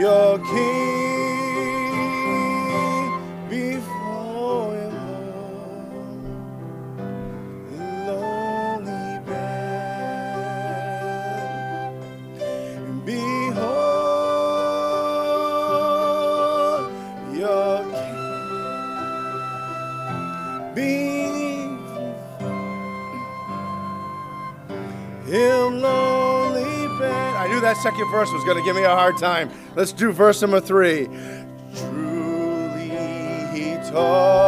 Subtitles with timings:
[0.00, 0.99] your King
[28.08, 29.50] verse was going to give me a hard time.
[29.74, 31.06] Let's do verse number three.
[31.76, 32.88] Truly,
[33.52, 34.39] he taught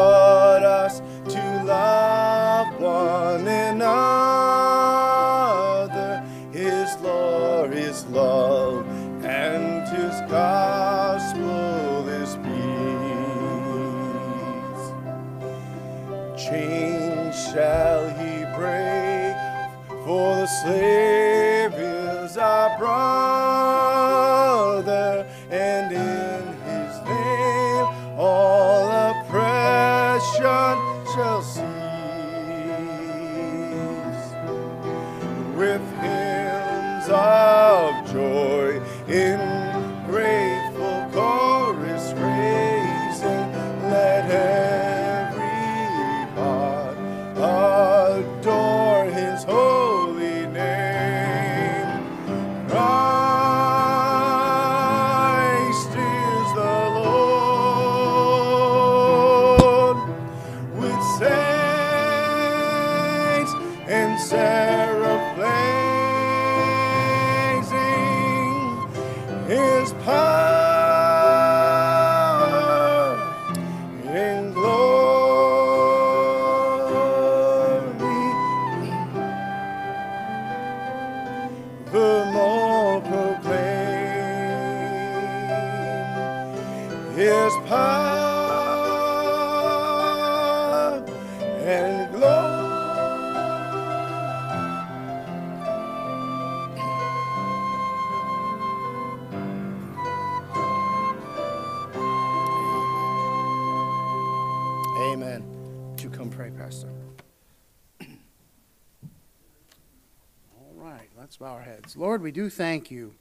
[111.92, 112.00] heads.
[112.00, 113.14] Lord, we do thank you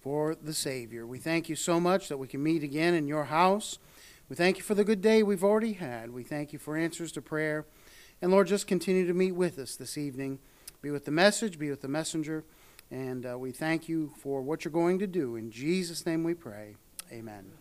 [0.00, 1.06] for the Savior.
[1.06, 3.78] We thank you so much that we can meet again in your house.
[4.28, 6.10] We thank you for the good day we've already had.
[6.10, 7.64] We thank you for answers to prayer.
[8.20, 10.38] And Lord, just continue to meet with us this evening.
[10.82, 12.44] Be with the message, be with the messenger.
[12.90, 15.36] And uh, we thank you for what you're going to do.
[15.36, 16.76] In Jesus' name we pray.
[17.12, 17.52] Amen.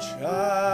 [0.00, 0.69] Child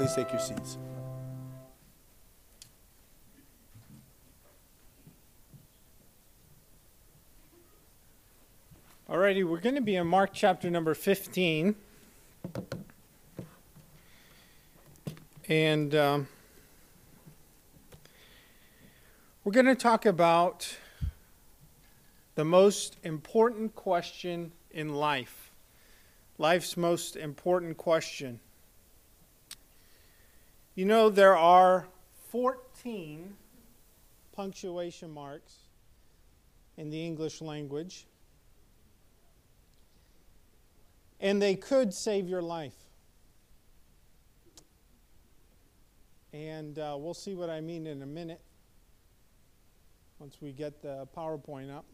[0.00, 0.78] Please take your seats.
[9.10, 11.74] Alrighty, we're going to be in Mark chapter number 15.
[15.50, 16.28] And um,
[19.44, 20.78] we're going to talk about
[22.36, 25.50] the most important question in life.
[26.38, 28.40] Life's most important question.
[30.74, 31.88] You know, there are
[32.30, 33.34] 14
[34.32, 35.54] punctuation marks
[36.76, 38.06] in the English language
[41.20, 42.74] and they could save your life.
[46.32, 48.40] And uh, we'll see what I mean in a minute
[50.18, 51.84] once we get the PowerPoint up.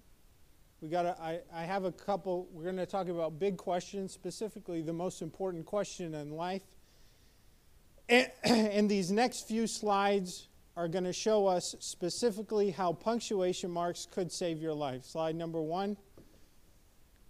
[0.82, 4.82] We got I, I have a couple, we're going to talk about big questions, specifically
[4.82, 6.62] the most important question in life.
[8.44, 14.30] And, these next few slides are going to show us specifically how punctuation marks could
[14.30, 15.04] save your life.
[15.04, 15.96] Slide number one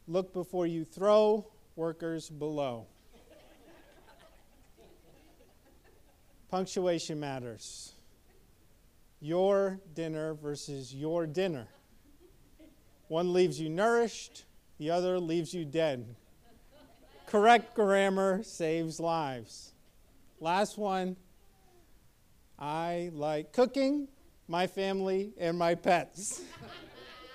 [0.07, 2.87] look before you throw, workers below.
[6.51, 7.93] Punctuation matters.
[9.21, 11.67] Your dinner versus your dinner.
[13.09, 14.45] One leaves you nourished,
[14.79, 16.15] the other leaves you dead.
[17.27, 19.73] Correct grammar saves lives.
[20.41, 21.17] Last one.
[22.59, 24.09] I like cooking,
[24.49, 26.43] my family, and my pets.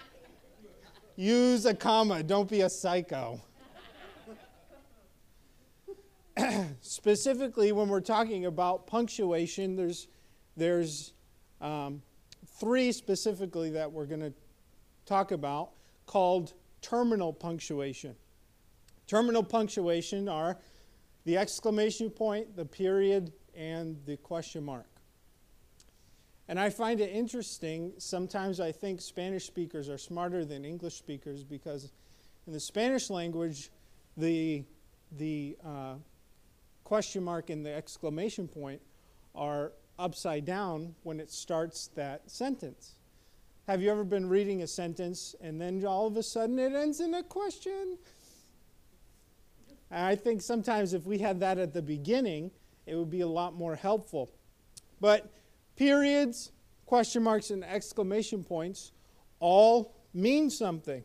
[1.15, 3.41] Use a comma, don't be a psycho.
[6.81, 10.08] specifically when we're talking about punctuation, there's,
[10.55, 11.13] there's
[11.60, 12.01] um,
[12.60, 14.34] three specifically that we're going to
[15.05, 15.72] talk about
[16.05, 18.15] called terminal punctuation.
[19.08, 20.58] Terminal punctuation are
[21.25, 24.87] the exclamation point, the period, and the question mark.
[26.47, 27.93] And I find it interesting.
[27.97, 31.91] Sometimes I think Spanish speakers are smarter than English speakers because
[32.47, 33.69] in the Spanish language,
[34.17, 34.65] the,
[35.17, 35.93] the uh,
[36.83, 38.81] question mark and the exclamation point
[39.33, 42.95] are upside down when it starts that sentence.
[43.67, 46.99] Have you ever been reading a sentence and then all of a sudden it ends
[46.99, 47.97] in a question?
[49.91, 52.51] I think sometimes if we had that at the beginning,
[52.86, 54.31] it would be a lot more helpful.
[55.00, 55.31] But
[55.75, 56.51] periods,
[56.86, 58.91] question marks, and exclamation points
[59.39, 61.03] all mean something.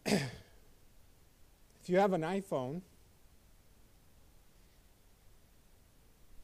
[0.06, 0.30] if
[1.86, 2.80] you have an iPhone,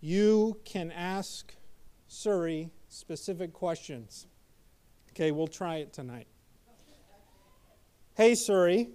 [0.00, 1.54] you can ask
[2.08, 4.26] Siri specific questions.
[5.10, 6.26] Okay, we'll try it tonight.
[8.14, 8.90] Hey, Siri.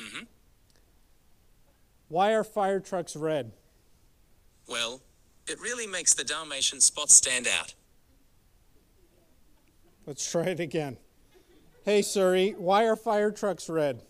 [0.00, 0.24] Mm-hmm.
[2.08, 3.52] Why are fire trucks red?
[4.68, 5.00] Well,
[5.46, 7.74] it really makes the Dalmatian spots stand out.
[10.06, 10.98] Let's try it again.
[11.84, 14.02] Hey, Siri, why are fire trucks red?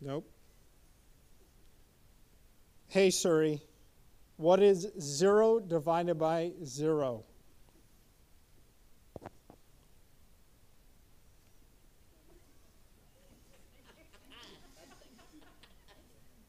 [0.00, 0.28] Nope.
[2.88, 3.60] Hey, Siri,
[4.36, 7.24] what is 0 divided by 0?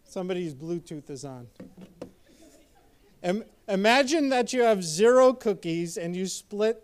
[0.09, 1.45] Somebody's Bluetooth is on.
[3.21, 6.83] Im- imagine that you have zero cookies and you split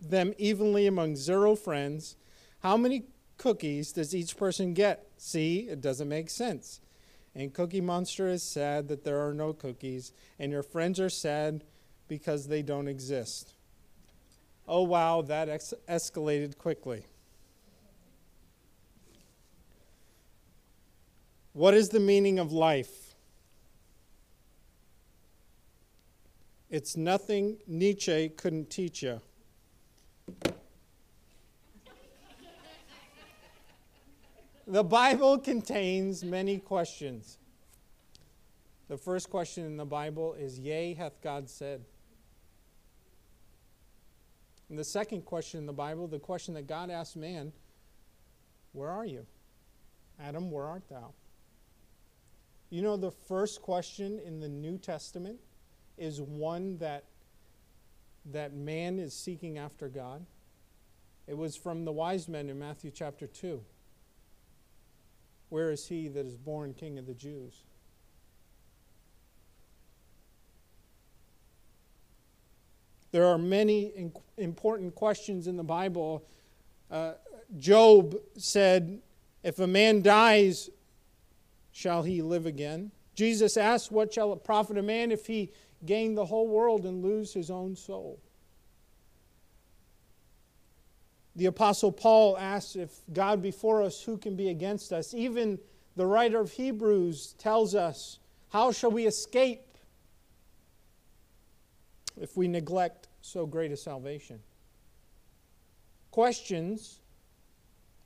[0.00, 2.14] them evenly among zero friends.
[2.60, 5.08] How many cookies does each person get?
[5.16, 6.80] See, it doesn't make sense.
[7.34, 11.64] And Cookie Monster is sad that there are no cookies, and your friends are sad
[12.06, 13.54] because they don't exist.
[14.68, 17.06] Oh, wow, that ex- escalated quickly.
[21.56, 23.14] What is the meaning of life?
[26.68, 29.22] It's nothing Nietzsche couldn't teach you.
[34.66, 37.38] The Bible contains many questions.
[38.88, 41.82] The first question in the Bible is Yea, hath God said?
[44.68, 47.50] And the second question in the Bible, the question that God asked man,
[48.74, 49.24] Where are you?
[50.20, 51.14] Adam, where art thou?
[52.70, 55.38] You know, the first question in the New Testament
[55.96, 57.04] is one that,
[58.32, 60.26] that man is seeking after God.
[61.26, 63.62] It was from the wise men in Matthew chapter 2.
[65.48, 67.62] Where is he that is born King of the Jews?
[73.12, 76.24] There are many important questions in the Bible.
[76.90, 77.12] Uh,
[77.56, 79.00] Job said,
[79.42, 80.68] If a man dies,
[81.76, 82.90] shall he live again?
[83.14, 85.52] Jesus asked, What shall it profit a man if he
[85.84, 88.18] gain the whole world and lose his own soul?
[91.34, 95.12] The Apostle Paul asks, If God be for us, who can be against us?
[95.12, 95.58] Even
[95.96, 99.76] the writer of Hebrews tells us, How shall we escape
[102.18, 104.40] if we neglect so great a salvation?
[106.10, 107.00] Questions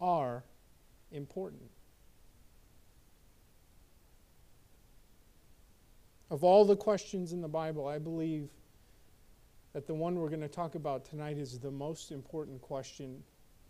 [0.01, 0.43] are
[1.13, 1.70] important.
[6.31, 8.49] Of all the questions in the Bible, I believe
[9.73, 13.23] that the one we're going to talk about tonight is the most important question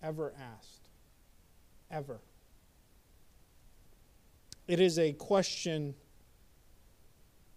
[0.02, 0.88] ever asked.
[1.90, 2.20] Ever.
[4.68, 5.94] It is a question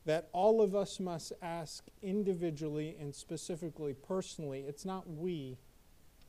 [0.06, 4.66] that all of us must ask individually and specifically personally.
[4.68, 5.58] It's not we,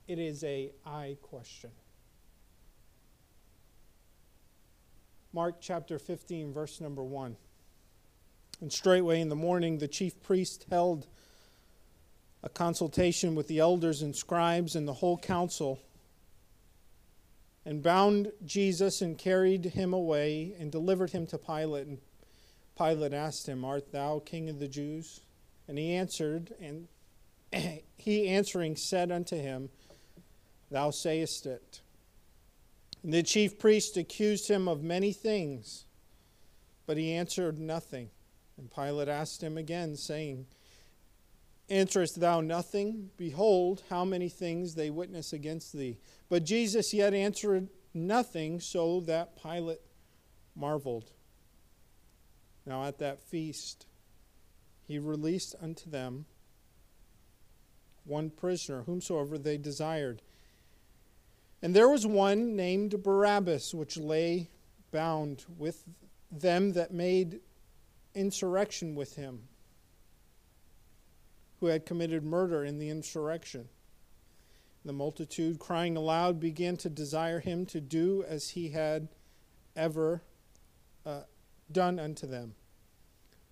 [0.06, 1.70] it is a I question.
[5.32, 7.36] Mark chapter 15, verse number 1.
[8.64, 11.06] And straightway in the morning, the chief priest held
[12.42, 15.82] a consultation with the elders and scribes and the whole council,
[17.66, 21.88] and bound Jesus and carried him away and delivered him to Pilate.
[21.88, 21.98] And
[22.74, 25.20] Pilate asked him, Art thou king of the Jews?
[25.68, 26.88] And he answered, and
[27.98, 29.68] he answering said unto him,
[30.70, 31.82] Thou sayest it.
[33.02, 35.84] And the chief priest accused him of many things,
[36.86, 38.08] but he answered nothing.
[38.56, 40.46] And Pilate asked him again, saying,
[41.70, 43.10] Answerest thou nothing?
[43.16, 45.98] Behold, how many things they witness against thee.
[46.28, 49.80] But Jesus yet answered nothing, so that Pilate
[50.54, 51.10] marveled.
[52.66, 53.86] Now at that feast,
[54.86, 56.26] he released unto them
[58.04, 60.20] one prisoner, whomsoever they desired.
[61.62, 64.50] And there was one named Barabbas, which lay
[64.92, 65.82] bound with
[66.30, 67.40] them that made
[68.14, 69.48] insurrection with him,
[71.60, 73.68] who had committed murder in the insurrection.
[74.84, 79.08] The multitude, crying aloud, began to desire him to do as he had
[79.74, 80.22] ever
[81.06, 81.22] uh,
[81.72, 82.54] done unto them.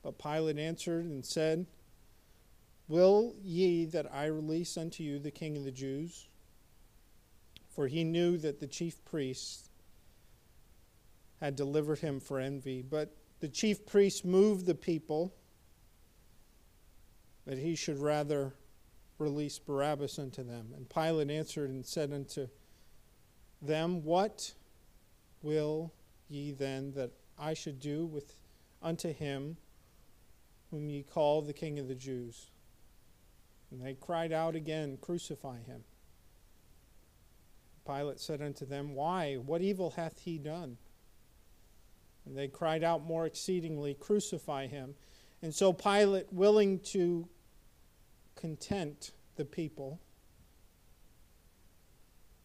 [0.03, 1.67] But Pilate answered and said,
[2.89, 6.29] Will ye that I release unto you the king of the Jews?
[7.71, 9.71] For he knew that the chief priests
[11.41, 12.83] had delivered him for envy.
[12.83, 15.35] But the chief priests moved the people
[17.45, 18.55] that he should rather
[19.19, 20.69] release Barabbas unto them.
[20.77, 22.47] And Pilate answered and said unto
[23.61, 24.53] them, What
[25.43, 25.93] will
[26.29, 28.37] ye then that I should do with
[28.81, 29.57] unto him
[30.71, 32.53] whom ye call the King of the Jews?
[33.73, 35.83] And they cried out again, Crucify him.
[37.85, 39.35] Pilate said unto them, Why?
[39.35, 40.79] What evil hath he done?
[42.25, 44.95] And they cried out more exceedingly, Crucify him.
[45.43, 47.29] And so Pilate, willing to
[48.37, 50.01] content the people,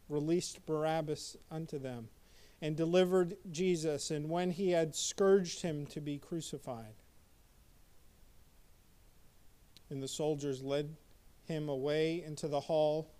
[0.09, 2.09] released Barabbas unto them,
[2.61, 6.95] and delivered Jesus, and when he had scourged him to be crucified.
[9.89, 10.95] And the soldiers led
[11.45, 13.11] him away into the hall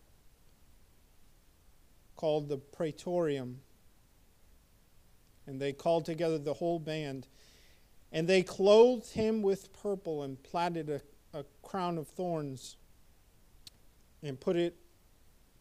[2.16, 3.60] called the Praetorium
[5.48, 7.28] and they called together the whole band.
[8.12, 11.02] And they clothed him with purple and platted a,
[11.38, 12.76] a crown of thorns
[14.22, 14.76] and put it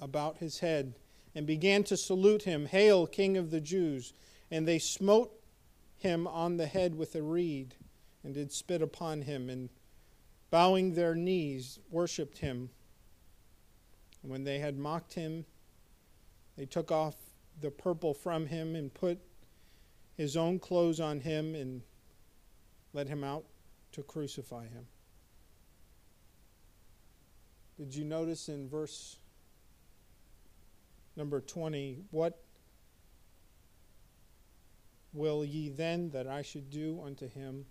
[0.00, 0.94] about his head
[1.34, 4.12] and began to salute him, Hail, King of the Jews!
[4.50, 5.32] And they smote
[5.98, 7.74] him on the head with a reed,
[8.22, 9.68] and did spit upon him, and
[10.50, 12.70] bowing their knees, worshipped him.
[14.22, 15.44] And when they had mocked him,
[16.56, 17.16] they took off
[17.60, 19.18] the purple from him and put
[20.16, 21.82] his own clothes on him and
[22.93, 23.45] led him out
[23.93, 24.86] to crucify him.
[27.76, 29.19] Did you notice in verse
[31.17, 32.40] number 20, what
[35.12, 37.67] will ye then that I should do unto him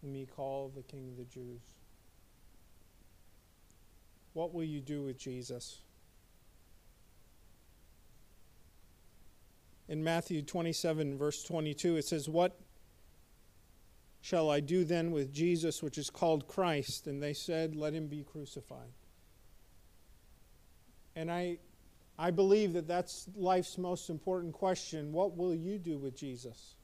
[0.00, 1.60] whom ye call the King of the Jews?
[4.32, 5.82] What will you do with Jesus?
[9.90, 12.56] In Matthew 27, verse 22, it says, What
[14.20, 17.08] shall I do then with Jesus, which is called Christ?
[17.08, 18.92] And they said, Let him be crucified.
[21.16, 21.58] And I,
[22.16, 25.12] I believe that that's life's most important question.
[25.12, 26.76] What will you do with Jesus?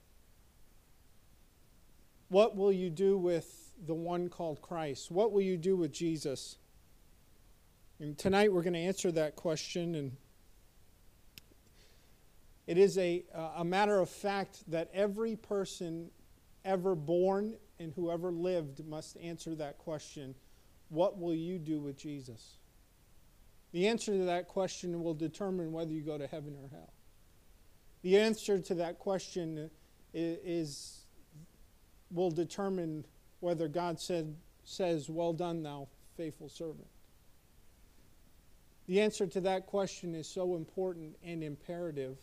[2.28, 5.12] What will you do with the one called Christ?
[5.12, 6.58] What will you do with Jesus?
[8.00, 9.94] And tonight we're going to answer that question.
[9.94, 10.16] And
[12.66, 13.24] it is a,
[13.56, 16.10] a matter of fact that every person
[16.64, 20.34] ever born and whoever lived must answer that question
[20.88, 22.58] What will you do with Jesus?
[23.72, 26.92] The answer to that question will determine whether you go to heaven or hell.
[28.02, 29.70] The answer to that question
[30.14, 31.04] is,
[32.10, 33.04] will determine
[33.40, 36.86] whether God said, says, Well done, thou faithful servant.
[38.86, 42.16] The answer to that question is so important and imperative.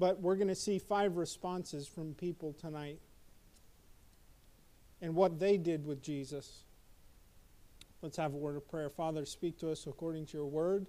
[0.00, 2.98] But we're going to see five responses from people tonight
[5.02, 6.62] and what they did with Jesus.
[8.00, 8.88] Let's have a word of prayer.
[8.88, 10.86] Father, speak to us according to your word.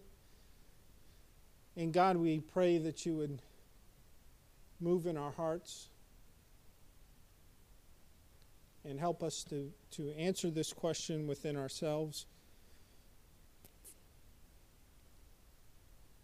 [1.76, 3.42] And God, we pray that you would
[4.80, 5.90] move in our hearts
[8.86, 12.28] and help us to, to answer this question within ourselves.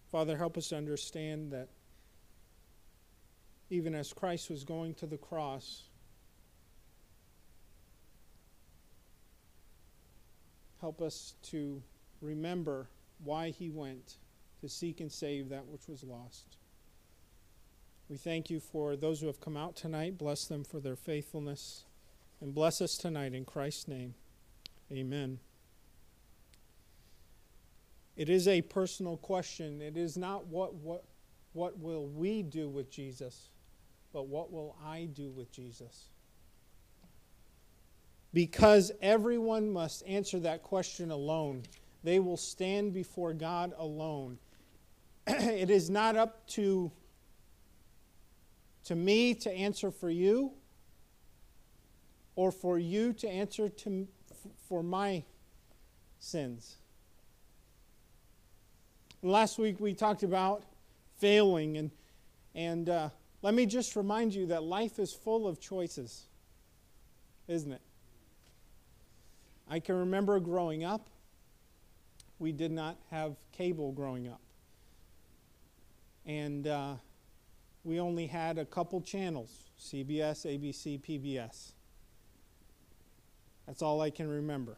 [0.09, 1.67] Father, help us understand that
[3.69, 5.83] even as Christ was going to the cross,
[10.79, 11.81] help us to
[12.21, 12.87] remember
[13.23, 14.17] why he went
[14.61, 16.57] to seek and save that which was lost.
[18.09, 20.17] We thank you for those who have come out tonight.
[20.17, 21.83] Bless them for their faithfulness.
[22.39, 24.13] And bless us tonight in Christ's name.
[24.91, 25.39] Amen.
[28.15, 29.81] It is a personal question.
[29.81, 31.03] It is not what, what,
[31.53, 33.49] what will we do with Jesus,
[34.17, 36.05] but what will I do with Jesus?
[38.33, 41.61] Because everyone must answer that question alone.
[42.03, 44.39] They will stand before God alone.
[45.27, 46.91] it is not up to,
[48.85, 50.51] to me to answer for you
[52.35, 54.07] or for you to answer to,
[54.67, 55.23] for my
[56.17, 56.77] sins.
[59.21, 60.63] Last week we talked about
[61.19, 61.91] failing, and,
[62.55, 63.09] and uh,
[63.41, 66.23] let me just remind you that life is full of choices,
[67.47, 67.81] isn't it?
[69.69, 71.07] I can remember growing up,
[72.39, 74.41] we did not have cable growing up.
[76.25, 76.95] And uh,
[77.83, 81.71] we only had a couple channels CBS, ABC, PBS.
[83.65, 84.77] That's all I can remember.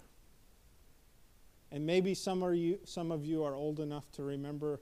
[1.72, 4.82] And maybe some, are you, some of you are old enough to remember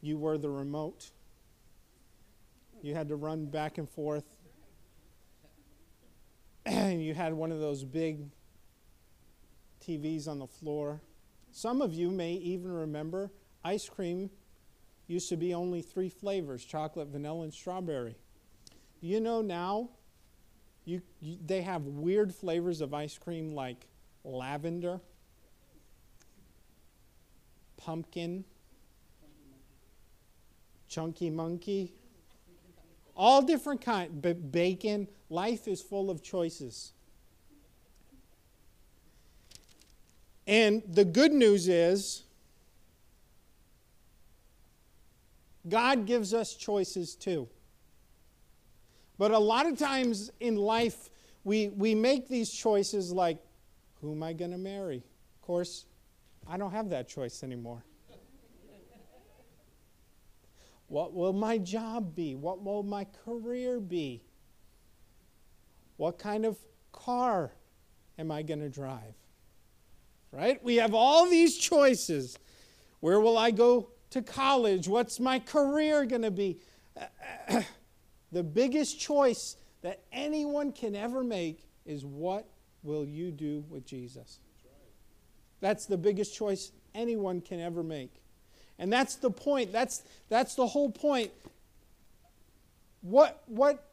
[0.00, 1.10] you were the remote.
[2.82, 4.24] You had to run back and forth.
[6.64, 8.30] And you had one of those big
[9.84, 11.00] TVs on the floor.
[11.50, 13.30] Some of you may even remember
[13.64, 14.30] ice cream
[15.06, 18.16] used to be only three flavors chocolate, vanilla, and strawberry.
[19.00, 19.90] You know now
[20.84, 23.86] you, you, they have weird flavors of ice cream like
[24.24, 25.00] lavender,
[27.76, 28.44] pumpkin,
[30.88, 31.92] chunky monkey,
[33.18, 35.08] all different kind, b- bacon.
[35.28, 36.92] Life is full of choices.
[40.46, 42.22] And the good news is,
[45.68, 47.48] God gives us choices too.
[49.18, 51.10] But a lot of times in life,
[51.44, 53.38] we, we make these choices like,
[54.00, 54.98] who am I going to marry?
[54.98, 55.84] Of course,
[56.48, 57.82] I don't have that choice anymore.
[60.88, 62.34] What will my job be?
[62.34, 64.22] What will my career be?
[65.96, 66.58] What kind of
[66.92, 67.52] car
[68.18, 69.14] am I going to drive?
[70.32, 70.62] right?
[70.62, 72.38] We have all these choices.
[73.00, 74.88] Where will I go to college?
[74.88, 76.58] What's my career going to be?
[78.32, 82.48] the biggest choice that anyone can ever make is what
[82.82, 84.40] will you do with Jesus?
[85.60, 88.22] That's the biggest choice anyone can ever make.
[88.78, 89.72] And that's the point.
[89.72, 91.30] That's, that's the whole point.
[93.00, 93.84] What, what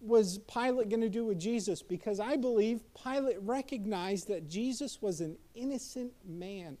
[0.00, 1.82] was Pilate going to do with Jesus?
[1.82, 6.78] Because I believe Pilate recognized that Jesus was an innocent man.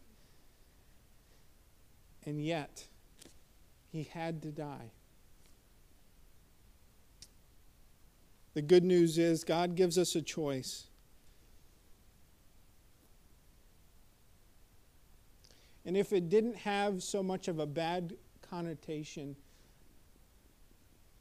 [2.24, 2.86] And yet,
[3.90, 4.92] he had to die.
[8.54, 10.86] The good news is God gives us a choice.
[15.90, 18.14] And if it didn't have so much of a bad
[18.48, 19.34] connotation,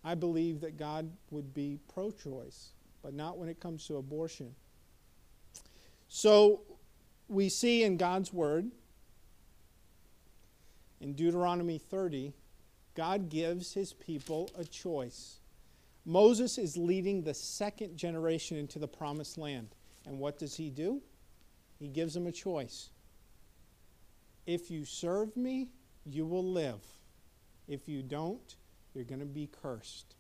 [0.04, 4.54] I believe that God would be pro choice, but not when it comes to abortion.
[6.08, 6.62] So
[7.28, 8.70] we see in God's Word,
[11.02, 12.32] in Deuteronomy 30,
[12.94, 15.40] God gives his people a choice.
[16.06, 19.70] Moses is leading the second generation into the promised land.
[20.06, 21.02] And what does he do?
[21.80, 22.92] He gives them a choice.
[24.46, 25.70] If you serve me,
[26.06, 26.82] you will live.
[27.68, 28.56] If you don't,
[28.94, 30.16] you're going to be cursed.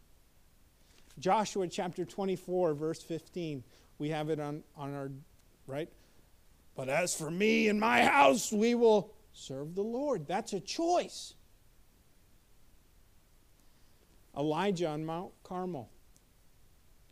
[1.20, 3.64] Joshua chapter 24, verse 15.
[3.98, 5.12] We have it on, on our
[5.68, 5.90] right.
[6.76, 10.28] But as for me and my house, we will serve the Lord.
[10.28, 11.34] That's a choice.
[14.38, 15.90] Elijah on Mount Carmel,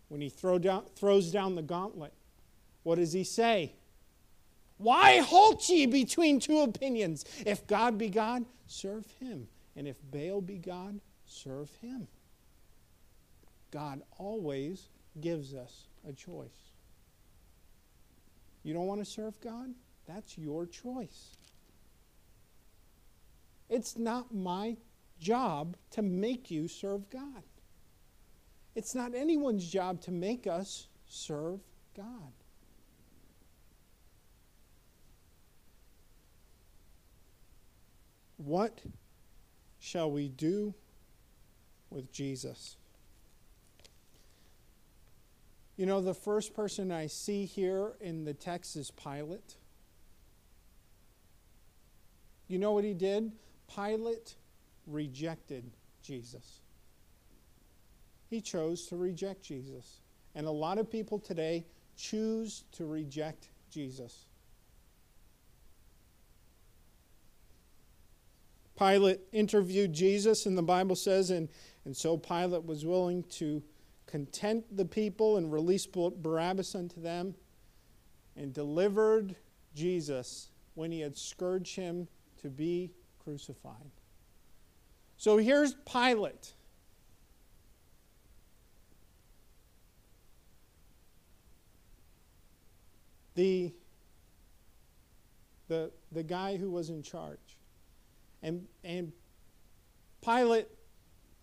[0.08, 2.13] when he throw down, throws down the gauntlet,
[2.84, 3.74] what does he say?
[4.77, 7.25] Why halt ye between two opinions?
[7.45, 9.47] If God be God, serve him.
[9.75, 12.07] And if Baal be God, serve him.
[13.71, 16.73] God always gives us a choice.
[18.63, 19.73] You don't want to serve God?
[20.07, 21.35] That's your choice.
[23.69, 24.77] It's not my
[25.19, 27.43] job to make you serve God.
[28.75, 31.59] It's not anyone's job to make us serve
[31.95, 32.33] God.
[38.38, 38.82] What
[39.80, 40.73] shall we do
[41.89, 42.78] with Jesus?
[45.76, 49.58] You know, the first person I see here in the text is Pilate.
[52.47, 53.32] You know what he did?
[53.73, 54.36] Pilate
[54.88, 55.69] rejected
[56.02, 56.62] Jesus.
[58.30, 60.02] He chose to reject Jesus.
[60.36, 64.26] And a lot of people today choose to reject Jesus.
[68.77, 71.49] Pilate interviewed Jesus, and the Bible says, and,
[71.85, 73.63] and so Pilate was willing to
[74.05, 77.35] content the people and release Barabbas unto them,
[78.35, 79.35] and delivered
[79.73, 82.07] Jesus when he had scourged him
[82.41, 82.91] to be
[83.23, 83.91] crucified.
[85.17, 86.53] So here's Pilate.
[93.33, 93.73] The,
[95.67, 97.46] the, the guy who was in charge.
[98.47, 99.12] And, and
[100.23, 100.69] Pilate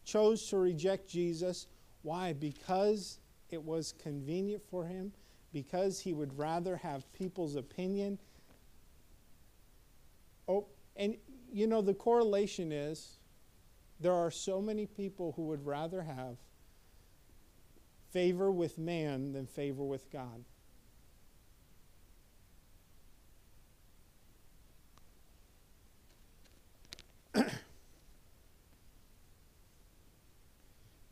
[0.06, 1.66] chose to reject Jesus.
[2.00, 2.32] Why?
[2.32, 3.18] Because
[3.50, 5.12] it was convenient for him,
[5.52, 8.18] because he would rather have people's opinion.
[10.48, 11.16] Oh, and
[11.52, 13.18] you know, the correlation is
[14.00, 16.38] there are so many people who would rather have
[18.12, 20.42] favor with man than favor with God.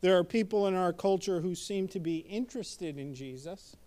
[0.03, 3.77] There are people in our culture who seem to be interested in Jesus.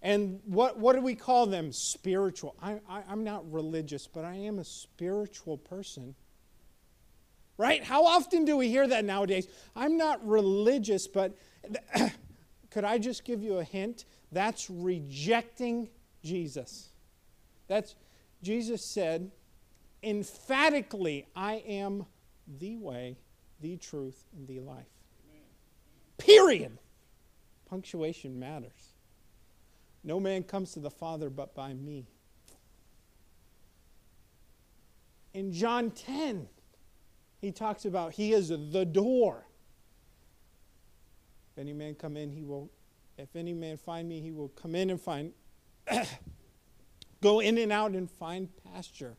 [0.00, 1.70] And what, what do we call them?
[1.70, 2.56] Spiritual.
[2.62, 6.14] I, I, I'm not religious, but I am a spiritual person.
[7.58, 7.84] Right?
[7.84, 9.48] How often do we hear that nowadays?
[9.76, 11.36] I'm not religious, but
[12.70, 14.06] could I just give you a hint?
[14.32, 15.90] That's rejecting
[16.24, 16.88] Jesus.
[17.66, 17.96] That's
[18.42, 19.30] Jesus said
[20.02, 22.06] emphatically, I am
[22.46, 23.18] the way,
[23.60, 24.86] the truth, and the life.
[26.18, 26.78] Period.
[27.68, 28.94] Punctuation matters.
[30.04, 32.06] No man comes to the Father but by me.
[35.34, 36.48] In John 10,
[37.40, 39.44] he talks about he is the door.
[41.52, 42.70] If any man come in, he will,
[43.16, 45.32] if any man find me, he will come in and find,
[47.20, 49.16] go in and out and find pasture.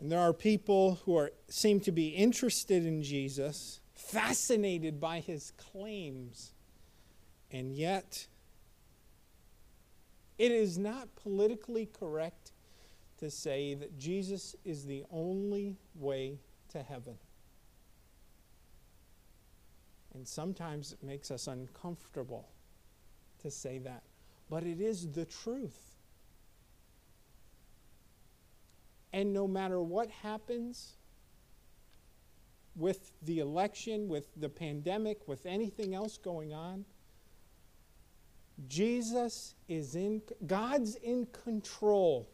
[0.00, 5.52] And there are people who are, seem to be interested in Jesus, fascinated by his
[5.58, 6.54] claims,
[7.52, 8.26] and yet
[10.40, 12.52] It is not politically correct
[13.18, 16.38] to say that Jesus is the only way
[16.70, 17.18] to heaven.
[20.14, 22.48] And sometimes it makes us uncomfortable
[23.42, 24.02] to say that,
[24.48, 25.89] but it is the truth.
[29.12, 30.96] And no matter what happens
[32.76, 36.84] with the election, with the pandemic, with anything else going on,
[38.68, 42.28] Jesus is in, God's in control.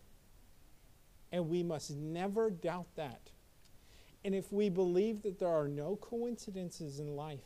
[1.33, 3.31] And we must never doubt that.
[4.25, 7.45] And if we believe that there are no coincidences in life,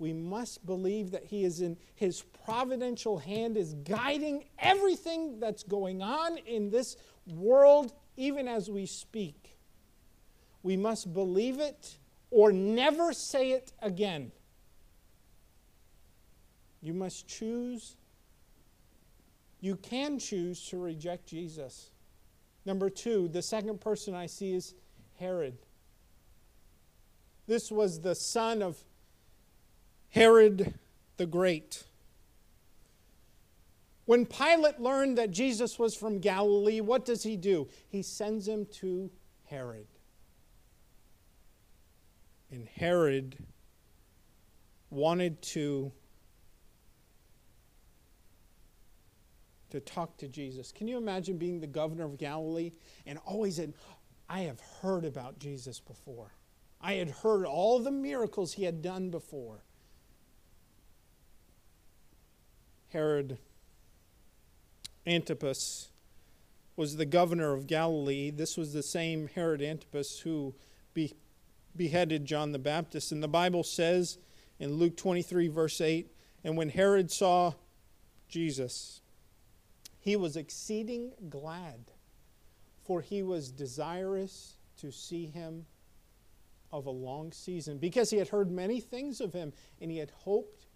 [0.00, 6.02] we must believe that he is in his providential hand is guiding everything that's going
[6.02, 9.56] on in this world even as we speak.
[10.62, 11.96] We must believe it
[12.30, 14.30] or never say it again.
[16.82, 17.96] You must choose.
[19.60, 21.92] You can choose to reject Jesus.
[22.66, 24.74] Number two, the second person I see is
[25.18, 25.56] Herod.
[27.46, 28.76] This was the son of
[30.10, 30.74] Herod
[31.16, 31.84] the Great.
[34.10, 37.68] When Pilate learned that Jesus was from Galilee, what does he do?
[37.86, 39.08] He sends him to
[39.44, 39.86] Herod.
[42.50, 43.36] And Herod
[44.90, 45.92] wanted to
[49.70, 50.72] to talk to Jesus.
[50.72, 52.72] Can you imagine being the governor of Galilee
[53.06, 53.72] and always in
[54.28, 56.34] I have heard about Jesus before.
[56.80, 59.62] I had heard all the miracles he had done before.
[62.88, 63.38] Herod
[65.06, 65.90] Antipas
[66.76, 68.30] was the governor of Galilee.
[68.30, 70.54] This was the same Herod Antipas who
[70.94, 71.14] be,
[71.76, 73.12] beheaded John the Baptist.
[73.12, 74.18] And the Bible says
[74.58, 76.10] in Luke 23, verse 8,
[76.44, 77.54] and when Herod saw
[78.28, 79.00] Jesus,
[79.98, 81.90] he was exceeding glad,
[82.82, 85.66] for he was desirous to see him
[86.72, 90.10] of a long season, because he had heard many things of him, and he had
[90.10, 90.66] hoped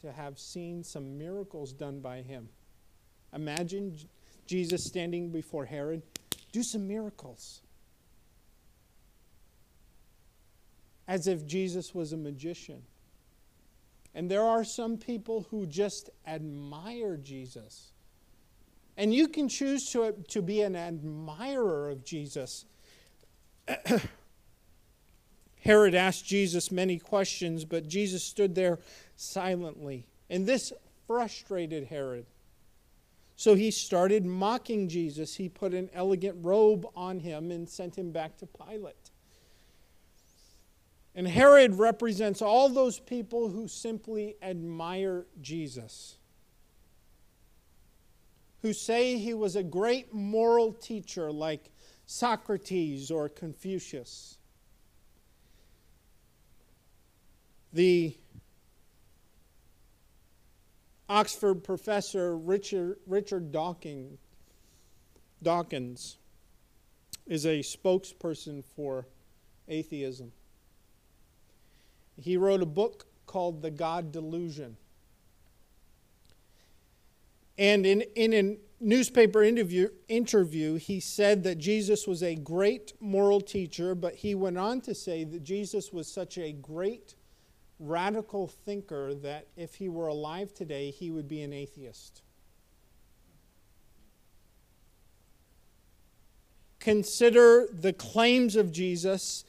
[0.00, 2.48] to have seen some miracles done by him.
[3.34, 3.96] Imagine
[4.46, 6.02] Jesus standing before Herod.
[6.52, 7.62] Do some miracles.
[11.08, 12.82] As if Jesus was a magician.
[14.14, 17.90] And there are some people who just admire Jesus.
[18.96, 22.64] And you can choose to, to be an admirer of Jesus.
[25.60, 28.78] Herod asked Jesus many questions, but Jesus stood there
[29.16, 30.06] silently.
[30.30, 30.72] And this
[31.06, 32.26] frustrated Herod.
[33.36, 35.34] So he started mocking Jesus.
[35.34, 39.10] He put an elegant robe on him and sent him back to Pilate.
[41.16, 46.18] And Herod represents all those people who simply admire Jesus,
[48.62, 51.70] who say he was a great moral teacher like
[52.06, 54.38] Socrates or Confucius.
[57.72, 58.16] The
[61.08, 64.18] Oxford professor Richard, Richard Dawkins,
[65.42, 66.16] Dawkins
[67.26, 69.06] is a spokesperson for
[69.68, 70.32] atheism.
[72.16, 74.76] He wrote a book called The God Delusion.
[77.58, 83.40] And in, in a newspaper interview, interview, he said that Jesus was a great moral
[83.40, 87.14] teacher, but he went on to say that Jesus was such a great
[87.78, 92.22] radical thinker that if he were alive today, he would be an atheist.
[96.78, 99.44] Consider the claims of Jesus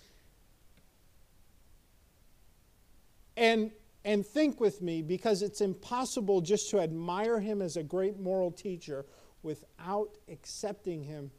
[3.35, 3.71] and,
[4.05, 8.51] and think with me because it's impossible just to admire him as a great moral
[8.51, 9.05] teacher
[9.43, 11.29] without accepting him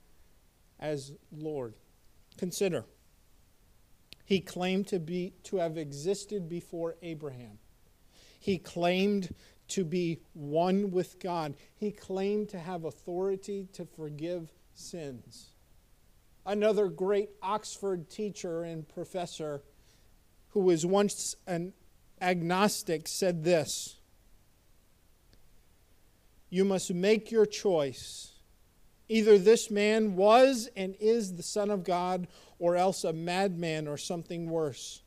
[0.78, 1.74] as Lord.
[2.36, 2.84] Consider.
[4.26, 7.58] He claimed to, be, to have existed before Abraham.
[8.40, 9.32] He claimed
[9.68, 11.54] to be one with God.
[11.76, 15.50] He claimed to have authority to forgive sins.
[16.44, 19.62] Another great Oxford teacher and professor
[20.50, 21.72] who was once an
[22.20, 23.96] agnostic said this
[26.50, 28.32] You must make your choice.
[29.08, 32.26] Either this man was and is the Son of God,
[32.58, 35.02] or else a madman or something worse.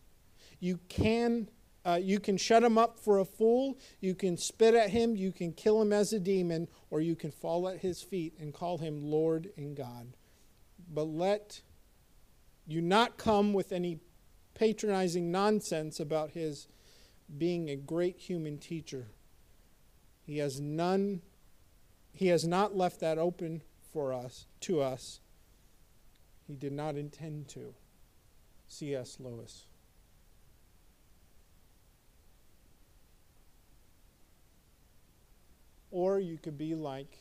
[0.59, 1.49] You can,
[1.85, 5.31] uh, you can shut him up for a fool, you can spit at him, you
[5.31, 8.77] can kill him as a demon, or you can fall at his feet and call
[8.77, 10.15] him Lord and God.
[10.93, 11.61] But let
[12.67, 13.99] you not come with any
[14.53, 16.67] patronizing nonsense about his
[17.37, 19.07] being a great human teacher.
[20.21, 21.21] He has none
[22.13, 25.19] He has not left that open for us to us.
[26.47, 27.73] He did not intend to.
[28.67, 29.17] C.S.
[29.19, 29.65] Lewis.
[35.91, 37.17] Or you could be like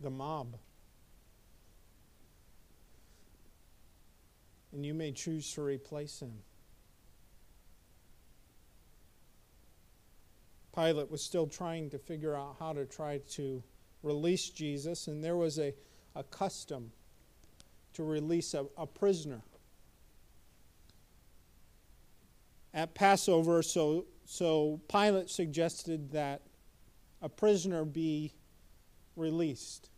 [0.00, 0.56] the mob.
[4.72, 6.32] And you may choose to replace him.
[10.74, 13.62] Pilate was still trying to figure out how to try to
[14.02, 15.74] release Jesus, and there was a,
[16.14, 16.92] a custom
[17.94, 19.42] to release a, a prisoner.
[22.74, 26.42] At Passover, so, so Pilate suggested that
[27.20, 28.32] a prisoner be
[29.14, 29.90] released.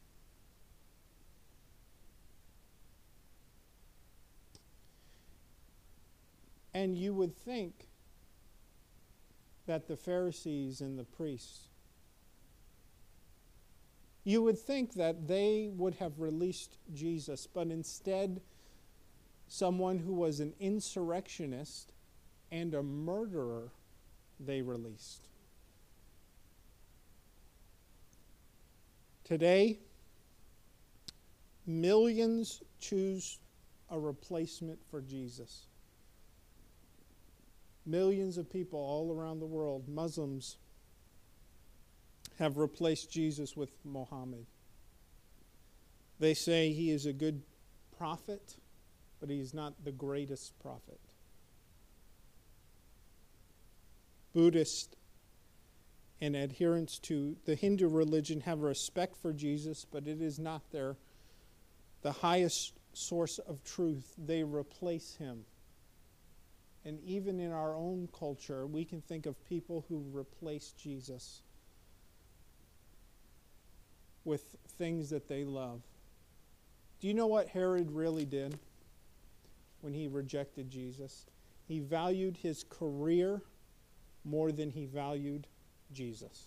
[6.75, 7.87] And you would think
[9.67, 11.69] that the Pharisees and the priests,
[14.25, 18.41] you would think that they would have released Jesus, but instead,
[19.47, 21.93] someone who was an insurrectionist
[22.51, 23.71] and a murderer
[24.41, 25.27] they released.
[29.25, 29.79] Today,
[31.67, 33.39] millions choose
[33.91, 35.67] a replacement for Jesus.
[37.87, 40.57] Millions of people all around the world, Muslims,
[42.39, 44.47] have replaced Jesus with Mohammed.
[46.19, 47.43] They say he is a good
[47.97, 48.57] prophet,
[49.21, 51.01] but he is not the greatest prophet.
[54.33, 54.95] Buddhists
[56.21, 60.97] and adherents to the Hindu religion have respect for Jesus, but it is not their
[62.03, 64.15] the highest source of truth.
[64.19, 65.45] They replace him.
[66.85, 71.43] And even in our own culture, we can think of people who replace Jesus
[74.25, 75.81] with things that they love.
[77.01, 78.59] Do you know what Herod really did
[79.81, 81.27] when he rejected Jesus?
[81.67, 83.43] He valued his career
[84.25, 85.47] more than he valued
[85.93, 86.47] Jesus.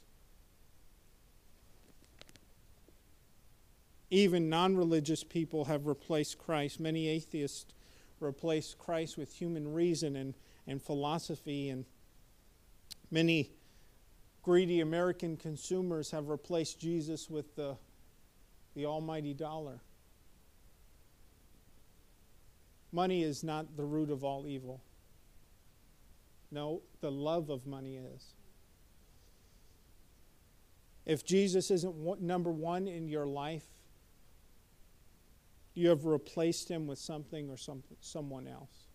[4.09, 6.79] Even non religious people have replaced Christ.
[6.79, 7.73] Many atheists
[8.19, 10.33] replace Christ with human reason and,
[10.65, 11.85] and philosophy, and
[13.11, 13.51] many
[14.47, 17.75] greedy American consumers have replaced Jesus with the,
[18.77, 19.81] the almighty dollar.
[22.93, 24.81] Money is not the root of all evil.
[26.49, 28.35] No, the love of money is.
[31.05, 33.65] If Jesus isn't number one in your life,
[35.73, 38.87] you have replaced him with something or some, someone else.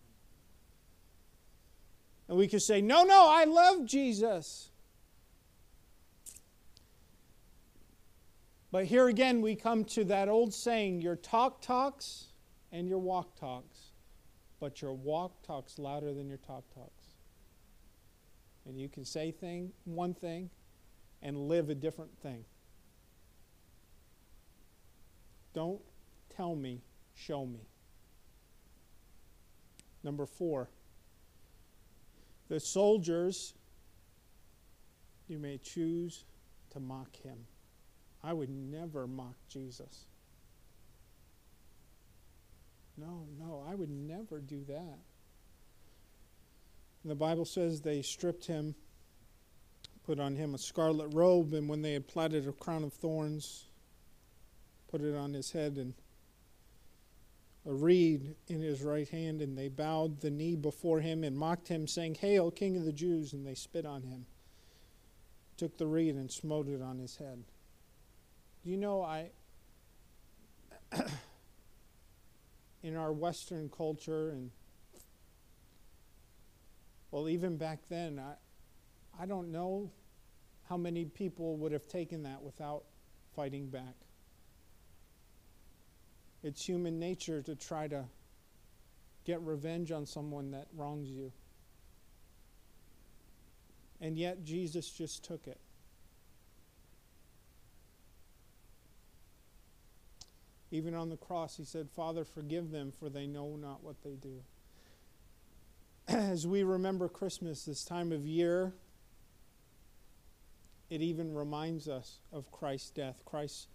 [2.26, 4.70] And we could say, No, no, I love Jesus.
[8.72, 12.28] But here again, we come to that old saying your talk talks
[12.72, 13.92] and your walk talks,
[14.60, 17.04] but your walk talks louder than your talk talks.
[18.64, 20.48] And you can say thing, one thing
[21.20, 22.46] and live a different thing.
[25.52, 25.82] Don't
[26.34, 26.80] tell me,
[27.14, 27.68] show me.
[30.02, 30.70] Number four,
[32.48, 33.52] the soldiers,
[35.28, 36.24] you may choose
[36.70, 37.36] to mock him.
[38.24, 40.06] I would never mock Jesus.
[42.96, 44.98] No, no, I would never do that.
[47.02, 48.74] And the Bible says they stripped him,
[50.04, 53.64] put on him a scarlet robe, and when they had plaited a crown of thorns,
[54.88, 55.94] put it on his head and
[57.64, 61.68] a reed in his right hand, and they bowed the knee before him and mocked
[61.68, 63.32] him, saying, Hail, King of the Jews!
[63.32, 64.26] And they spit on him,
[65.56, 67.44] took the reed and smote it on his head.
[68.64, 69.30] You know, I,
[72.82, 74.50] in our Western culture, and
[77.10, 78.34] well, even back then, I,
[79.22, 79.90] I don't know
[80.68, 82.84] how many people would have taken that without
[83.34, 83.94] fighting back.
[86.44, 88.04] It's human nature to try to
[89.24, 91.32] get revenge on someone that wrongs you.
[94.00, 95.60] And yet, Jesus just took it.
[100.72, 104.14] Even on the cross, he said, Father, forgive them, for they know not what they
[104.14, 104.40] do.
[106.08, 108.72] As we remember Christmas this time of year,
[110.88, 113.66] it even reminds us of Christ's death, Christ's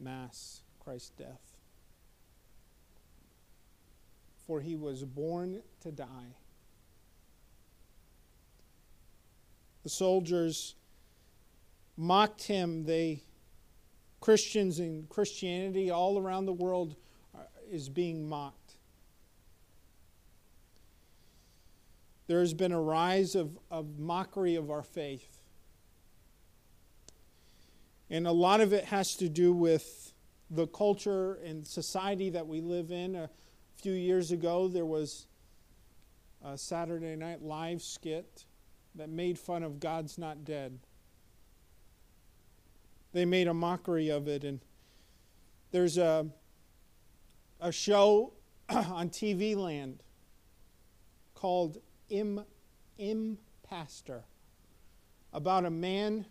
[0.00, 1.58] Mass, Christ's death.
[4.46, 6.34] For he was born to die.
[9.82, 10.76] The soldiers
[11.94, 12.84] mocked him.
[12.84, 13.22] They
[14.20, 16.96] Christians and Christianity all around the world
[17.70, 18.76] is being mocked.
[22.26, 25.42] There has been a rise of, of mockery of our faith.
[28.10, 30.12] And a lot of it has to do with
[30.50, 33.14] the culture and society that we live in.
[33.16, 33.30] A
[33.76, 35.26] few years ago, there was
[36.44, 38.44] a Saturday Night Live skit
[38.94, 40.78] that made fun of God's Not Dead.
[43.12, 44.60] They made a mockery of it, and
[45.70, 46.26] there's a,
[47.60, 48.32] a show
[48.68, 50.02] on TV land
[51.34, 51.78] called
[52.10, 52.44] Im,
[52.98, 54.24] Im Pastor
[55.32, 56.26] about a man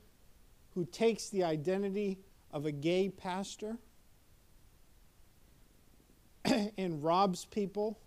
[0.73, 2.19] who takes the identity
[2.51, 3.77] of a gay pastor
[6.45, 7.99] and robs people.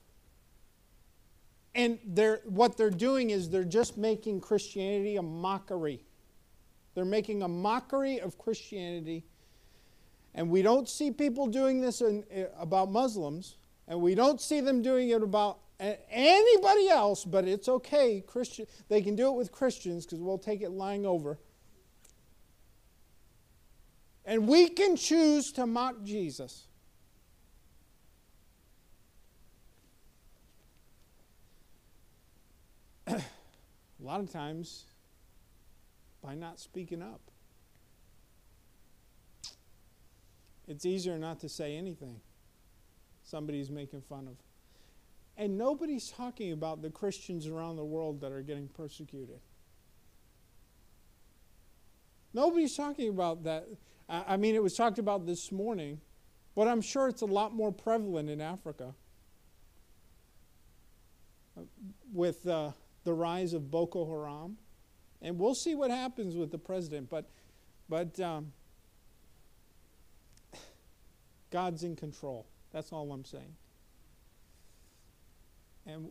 [1.74, 6.04] And they're, what they're doing is they're just making Christianity a mockery.
[7.01, 9.24] They're making a mockery of Christianity.
[10.34, 13.57] And we don't see people doing this in, uh, about Muslims,
[13.88, 18.20] and we don't see them doing it about anybody else, but it's okay.
[18.20, 21.38] Christian, they can do it with Christians because we'll take it lying over.
[24.26, 26.66] And we can choose to mock Jesus.
[33.07, 33.22] a
[34.03, 34.84] lot of times
[36.22, 37.20] by not speaking up.
[40.68, 42.20] It's easier not to say anything
[43.24, 44.36] somebody's making fun of.
[45.36, 49.40] And nobody's talking about the Christians around the world that are getting persecuted.
[52.34, 53.66] Nobody's talking about that.
[54.08, 56.00] I mean, it was talked about this morning,
[56.54, 58.94] but I'm sure it's a lot more prevalent in Africa
[62.12, 62.72] with uh,
[63.04, 64.58] the rise of Boko Haram.
[65.22, 67.28] And we'll see what happens with the president, but,
[67.88, 68.52] but um,
[71.50, 72.46] God's in control.
[72.72, 73.54] That's all I'm saying.
[75.86, 76.10] And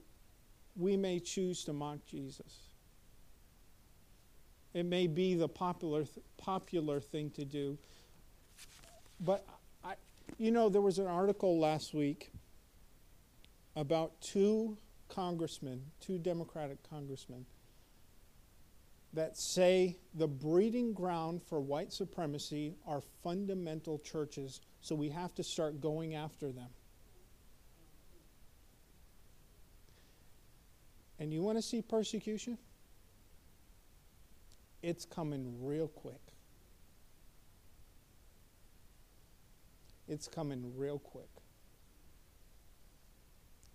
[0.75, 2.69] we may choose to mock Jesus.
[4.73, 7.77] It may be the popular, th- popular thing to do.
[9.19, 9.45] But,
[9.83, 9.93] I,
[10.37, 12.31] you know, there was an article last week
[13.75, 17.45] about two congressmen, two Democratic congressmen,
[19.13, 25.43] that say the breeding ground for white supremacy are fundamental churches, so we have to
[25.43, 26.69] start going after them.
[31.19, 32.57] And you want to see persecution?
[34.81, 36.21] It's coming real quick.
[40.07, 41.29] It's coming real quick.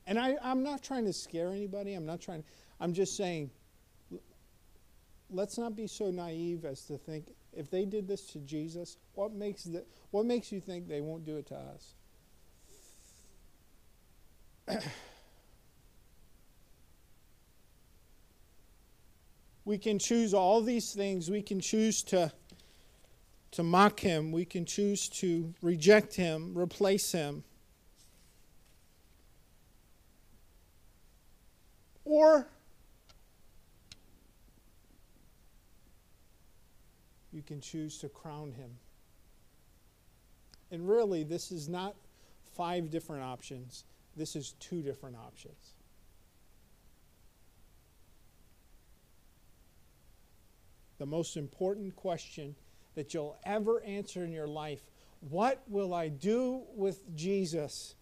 [0.06, 1.94] And I, I'm not trying to scare anybody.
[1.94, 2.44] I'm not trying,
[2.80, 3.50] I'm just saying,
[5.30, 9.32] let's not be so naive as to think if they did this to Jesus, what
[9.32, 11.94] makes, the, what makes you think they won't do it to us?
[19.64, 21.30] we can choose all these things.
[21.30, 22.32] We can choose to,
[23.52, 24.32] to mock him.
[24.32, 27.44] We can choose to reject him, replace him.
[32.04, 32.48] Or
[37.34, 38.70] you can choose to crown him.
[40.70, 41.94] And really, this is not
[42.56, 43.84] five different options,
[44.16, 45.74] this is two different options.
[50.98, 52.54] The most important question
[52.94, 54.80] that you'll ever answer in your life
[55.30, 57.94] what will I do with Jesus?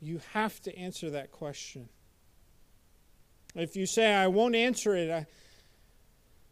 [0.00, 1.88] You have to answer that question.
[3.56, 5.26] If you say, I won't answer it, I,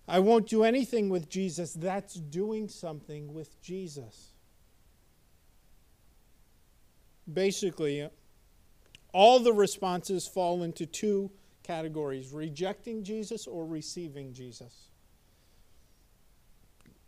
[0.08, 4.32] I won't do anything with Jesus, that's doing something with Jesus.
[7.32, 8.08] Basically,
[9.12, 11.30] all the responses fall into two
[11.62, 14.88] categories rejecting Jesus or receiving Jesus,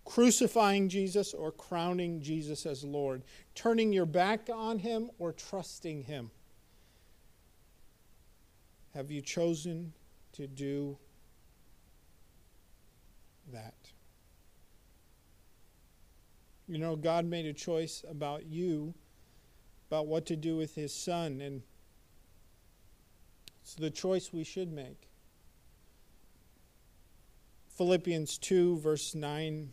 [0.04, 3.22] crucifying Jesus or crowning Jesus as Lord,
[3.56, 6.30] turning your back on him or trusting him.
[8.94, 9.92] Have you chosen
[10.34, 10.96] to do
[13.52, 13.74] that.
[16.66, 18.94] You know, God made a choice about you,
[19.90, 21.62] about what to do with His Son, and
[23.62, 25.08] it's the choice we should make.
[27.76, 29.72] Philippians 2, verse 9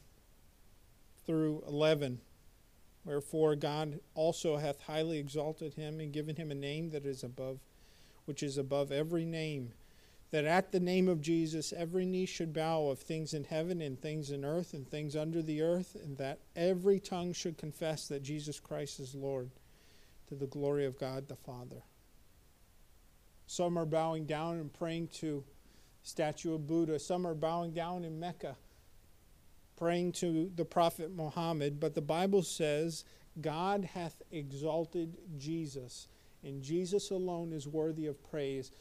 [1.25, 2.19] through 11.
[3.05, 7.59] Wherefore God also hath highly exalted him and given him a name that is above,
[8.25, 9.73] which is above every name
[10.31, 14.01] that at the name of Jesus every knee should bow of things in heaven and
[14.01, 18.23] things in earth and things under the earth, and that every tongue should confess that
[18.23, 19.51] Jesus Christ is Lord
[20.27, 21.83] to the glory of God the Father.
[23.45, 25.43] Some are bowing down and praying to
[26.03, 26.99] statue of Buddha.
[26.99, 28.55] Some are bowing down in Mecca,
[29.75, 31.79] praying to the Prophet Muhammad.
[31.79, 33.03] But the Bible says,
[33.41, 36.07] God hath exalted Jesus,
[36.43, 38.71] and Jesus alone is worthy of praise.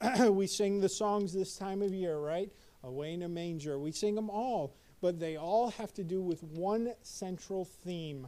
[0.30, 2.50] we sing the songs this time of year, right?
[2.82, 3.78] Away in a manger.
[3.78, 8.26] We sing them all, but they all have to do with one central theme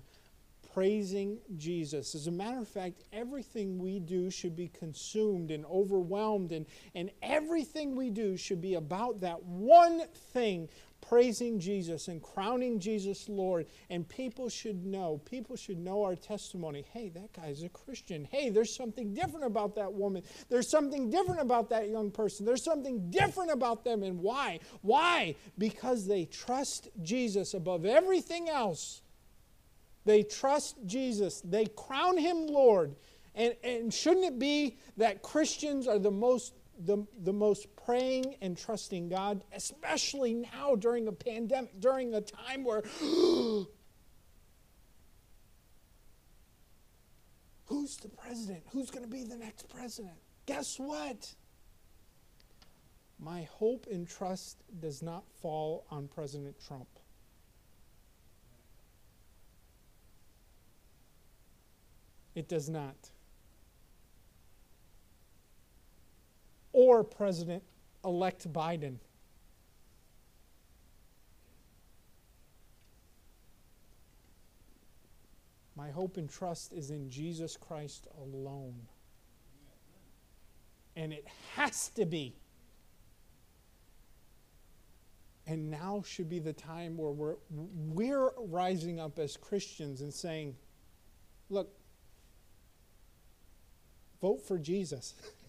[0.73, 2.15] praising Jesus.
[2.15, 7.11] As a matter of fact, everything we do should be consumed and overwhelmed, and, and
[7.23, 10.03] everything we do should be about that one
[10.33, 10.69] thing
[11.03, 13.67] praising Jesus and crowning Jesus Lord.
[13.91, 16.87] And people should know, people should know our testimony.
[16.93, 18.27] Hey, that guy's a Christian.
[18.31, 20.23] Hey, there's something different about that woman.
[20.49, 22.47] There's something different about that young person.
[22.47, 24.03] There's something different about them.
[24.03, 24.61] And why?
[24.81, 25.35] Why?
[25.59, 29.03] Because they trust Jesus above everything else.
[30.05, 31.43] They trust Jesus.
[31.43, 32.97] They crown him Lord.
[33.35, 38.57] And, and shouldn't it be that Christians are the most the, the most praying and
[38.57, 42.83] trusting God, especially now during a pandemic, during a time where
[47.67, 48.63] who's the president?
[48.73, 50.17] Who's going to be the next president?
[50.47, 51.35] Guess what?
[53.19, 56.89] My hope and trust does not fall on President Trump.
[62.35, 63.12] It does not.
[66.73, 67.63] Or President
[68.05, 68.97] elect Biden.
[75.75, 78.75] My hope and trust is in Jesus Christ alone.
[80.95, 82.37] And it has to be.
[85.47, 90.55] And now should be the time where we're, we're rising up as Christians and saying,
[91.49, 91.75] look,
[94.21, 95.15] vote for Jesus.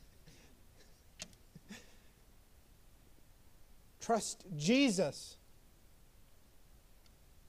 [4.03, 5.37] Trust Jesus.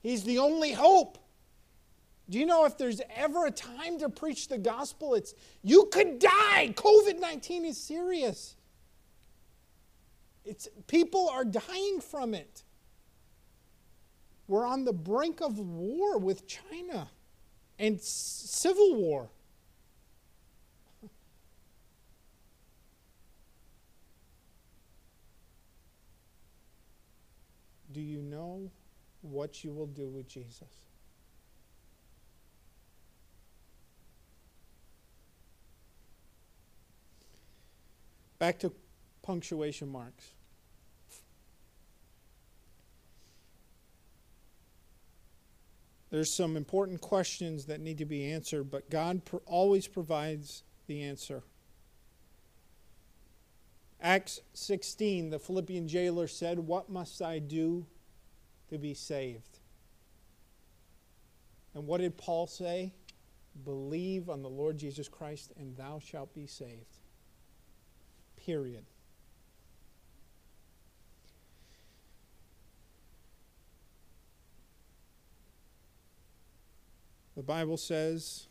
[0.04, 1.18] He's the only hope.
[2.30, 6.20] Do you know if there's ever a time to preach the gospel, it's you could
[6.20, 6.72] die.
[6.76, 8.54] COVID 19 is serious.
[10.44, 12.62] It's, people are dying from it.
[14.46, 17.08] We're on the brink of war with China
[17.80, 19.28] and civil war.
[27.94, 28.72] Do you know
[29.22, 30.68] what you will do with Jesus?
[38.40, 38.72] Back to
[39.22, 40.32] punctuation marks.
[46.10, 51.44] There's some important questions that need to be answered, but God always provides the answer.
[54.04, 57.86] Acts 16, the Philippian jailer said, What must I do
[58.68, 59.60] to be saved?
[61.72, 62.92] And what did Paul say?
[63.64, 66.98] Believe on the Lord Jesus Christ, and thou shalt be saved.
[68.36, 68.84] Period.
[77.34, 78.48] The Bible says,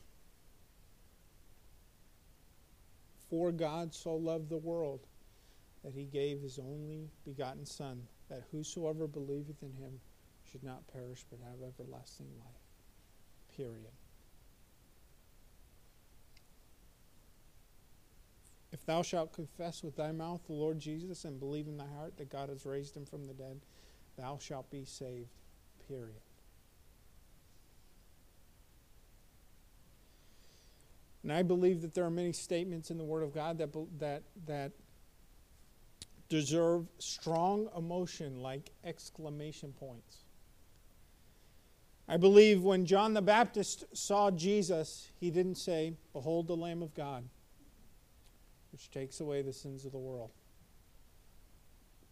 [3.29, 5.05] For God so loved the world
[5.83, 9.99] that he gave his only begotten Son, that whosoever believeth in him
[10.49, 13.55] should not perish but have everlasting life.
[13.55, 13.91] Period.
[18.71, 22.17] If thou shalt confess with thy mouth the Lord Jesus and believe in thy heart
[22.17, 23.59] that God has raised him from the dead,
[24.17, 25.29] thou shalt be saved.
[25.87, 26.21] Period.
[31.21, 33.69] And I believe that there are many statements in the Word of God that,
[33.99, 34.71] that, that
[36.33, 40.23] deserve strong emotion like exclamation points.
[42.07, 46.95] I believe when John the Baptist saw Jesus, he didn't say, Behold the Lamb of
[46.95, 47.23] God,
[48.71, 50.31] which takes away the sins of the world.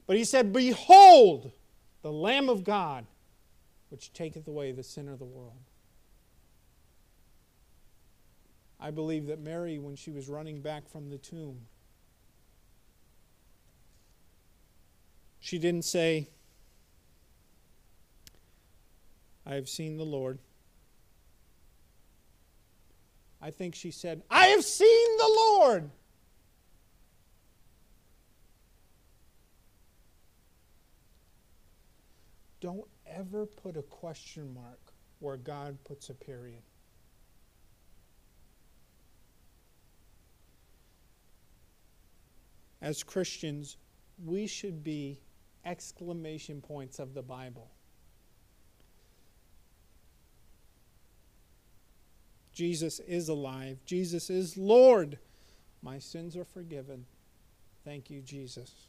[0.06, 1.52] But he said, Behold
[2.04, 3.08] the Lamb of God,
[3.90, 5.64] which taketh away the sin of the world.
[8.80, 11.62] I believe that Mary, when she was running back from the tomb,
[15.42, 16.30] She didn't say,
[19.46, 20.38] I have seen the Lord.
[23.42, 25.90] I think she said, I have seen the Lord.
[32.60, 34.80] Don't ever put a question mark
[35.20, 36.62] where God puts a period.
[42.80, 43.78] As Christians,
[44.24, 45.20] we should be
[45.66, 47.72] exclamation points of the Bible.
[52.54, 53.80] Jesus is alive.
[53.86, 55.18] Jesus is Lord.
[55.82, 57.06] My sins are forgiven.
[57.84, 58.88] Thank you, Jesus.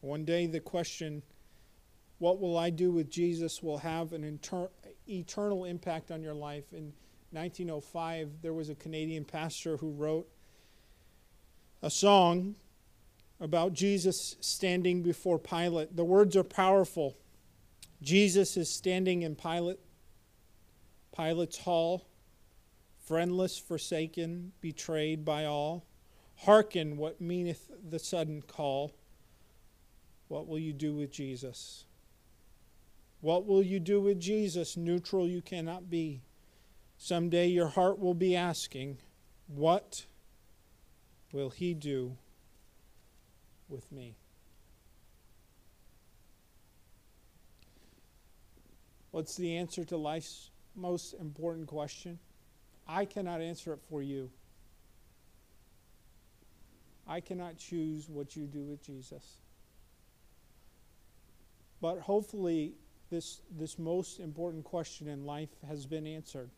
[0.00, 1.22] One day, the question,
[2.18, 4.70] What will I do with Jesus, will have an inter-
[5.08, 6.72] eternal impact on your life.
[6.72, 6.92] In
[7.30, 10.28] 1905, there was a Canadian pastor who wrote
[11.82, 12.54] a song
[13.40, 15.96] about Jesus standing before Pilate.
[15.96, 17.16] The words are powerful.
[18.02, 19.80] Jesus is standing in Pilate,
[21.16, 22.06] Pilate's hall,
[23.06, 25.84] friendless, forsaken, betrayed by all.
[26.36, 28.92] Hearken what meaneth the sudden call.
[30.28, 31.84] What will you do with Jesus?
[33.20, 34.76] What will you do with Jesus?
[34.76, 36.22] Neutral you cannot be.
[36.98, 38.98] Someday your heart will be asking,
[39.46, 40.06] What
[41.32, 42.16] will he do
[43.68, 44.14] with me?
[49.10, 52.18] What's the answer to life's most important question?
[52.88, 54.30] I cannot answer it for you.
[57.06, 59.36] I cannot choose what you do with Jesus.
[61.80, 62.74] But hopefully,
[63.10, 66.50] this, this most important question in life has been answered.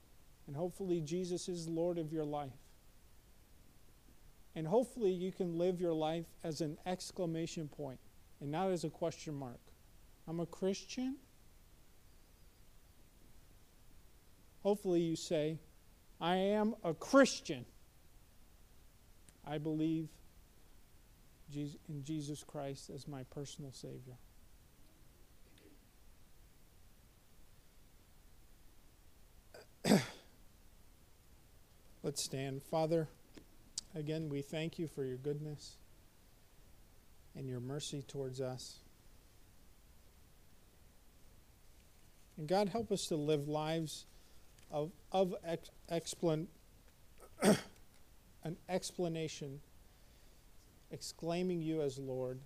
[0.47, 2.53] And hopefully, Jesus is Lord of your life.
[4.57, 8.01] And hopefully, you can live your life as an exclamation point
[8.41, 9.61] and not as a question mark.
[10.27, 11.17] I'm a Christian.
[14.63, 15.59] Hopefully, you say,
[16.21, 17.67] I am a Christian.
[19.47, 20.09] I believe
[21.55, 24.17] in Jesus Christ as my personal Savior.
[32.03, 32.63] Let's stand.
[32.63, 33.09] Father,
[33.97, 35.77] again, we thank you for your goodness
[37.35, 38.81] and your mercy towards us.
[42.37, 44.05] And God, help us to live lives
[44.71, 46.47] of, of ex, explan,
[47.43, 49.61] an explanation,
[50.91, 52.39] exclaiming you as Lord.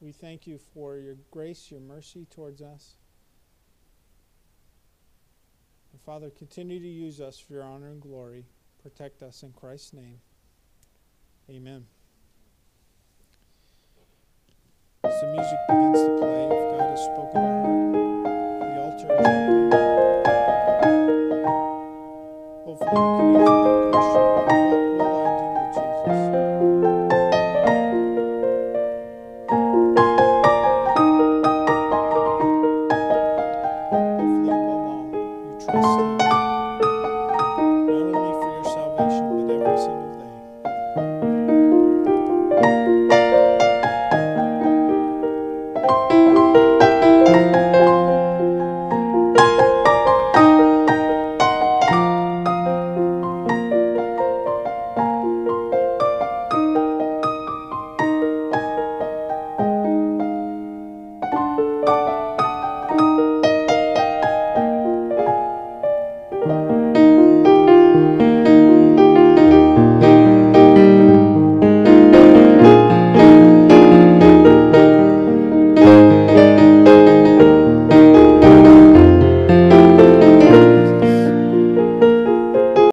[0.00, 2.96] We thank you for your grace, your mercy towards us.
[5.92, 8.44] And Father, continue to use us for your honor and glory.
[8.82, 10.20] Protect us in Christ's name.
[11.50, 11.86] Amen.
[15.04, 17.92] As the music begins to play, if God has spoken our heart,
[18.60, 19.88] the altar is open.
[22.64, 23.37] Hopefully,